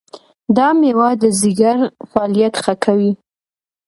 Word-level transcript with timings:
دا 0.57 0.67
مېوه 0.79 1.09
د 1.21 1.23
ځیګر 1.39 1.77
فعالیت 2.11 2.53
ښه 2.63 2.73
کوي. 2.83 3.11